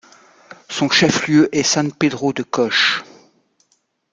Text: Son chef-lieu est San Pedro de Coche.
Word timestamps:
Son 0.67 0.89
chef-lieu 0.89 1.47
est 1.55 1.61
San 1.61 1.91
Pedro 1.93 2.33
de 2.33 2.41
Coche. 2.41 3.03